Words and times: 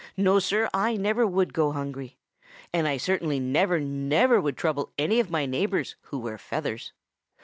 No, 0.17 0.39
Sir, 0.39 0.67
I 0.73 0.97
never 0.97 1.27
would 1.27 1.53
go 1.53 1.73
hungry. 1.73 2.17
And 2.73 2.87
I 2.87 2.97
certainly 2.97 3.39
never, 3.39 3.79
never 3.79 4.41
would 4.41 4.57
trouble 4.57 4.91
any 4.97 5.19
of 5.19 5.29
my 5.29 5.45
neighbors 5.45 5.95
who 6.05 6.17
wear 6.17 6.39
feathers. 6.39 6.91